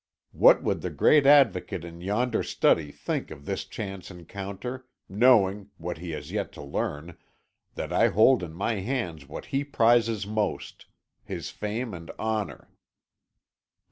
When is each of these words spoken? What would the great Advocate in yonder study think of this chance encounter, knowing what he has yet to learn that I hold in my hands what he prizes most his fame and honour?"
What 0.31 0.63
would 0.63 0.81
the 0.81 0.89
great 0.89 1.27
Advocate 1.27 1.85
in 1.85 2.01
yonder 2.01 2.41
study 2.41 2.91
think 2.91 3.29
of 3.29 3.45
this 3.45 3.65
chance 3.65 4.09
encounter, 4.09 4.87
knowing 5.07 5.69
what 5.77 5.99
he 5.99 6.09
has 6.09 6.31
yet 6.31 6.51
to 6.53 6.63
learn 6.63 7.19
that 7.75 7.93
I 7.93 8.07
hold 8.07 8.41
in 8.41 8.51
my 8.51 8.77
hands 8.77 9.27
what 9.29 9.45
he 9.53 9.63
prizes 9.63 10.25
most 10.25 10.87
his 11.23 11.51
fame 11.51 11.93
and 11.93 12.09
honour?" 12.17 12.69